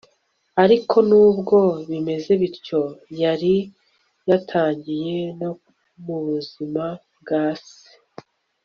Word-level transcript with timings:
ariko 0.63 0.95
nubwo 1.09 1.59
bimeze 1.89 2.31
bityo, 2.41 2.81
yari 3.21 3.55
yatangiye 4.29 5.17
no 5.39 5.51
mubuzima 6.05 6.85
bwa 7.21 7.45
se 7.67 7.87